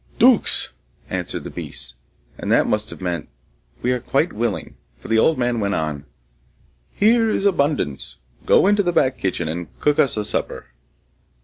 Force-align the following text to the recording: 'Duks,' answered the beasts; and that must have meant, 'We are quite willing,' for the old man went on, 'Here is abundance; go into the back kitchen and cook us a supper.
'Duks,' 0.17 0.69
answered 1.11 1.43
the 1.43 1.51
beasts; 1.51 1.93
and 2.35 2.51
that 2.51 2.65
must 2.65 2.89
have 2.89 3.01
meant, 3.01 3.29
'We 3.83 3.91
are 3.91 3.99
quite 3.99 4.33
willing,' 4.33 4.73
for 4.97 5.09
the 5.09 5.19
old 5.19 5.37
man 5.37 5.59
went 5.59 5.75
on, 5.75 6.05
'Here 6.91 7.29
is 7.29 7.45
abundance; 7.45 8.17
go 8.43 8.65
into 8.65 8.81
the 8.81 8.91
back 8.93 9.19
kitchen 9.19 9.47
and 9.47 9.67
cook 9.79 9.99
us 9.99 10.17
a 10.17 10.25
supper. 10.25 10.65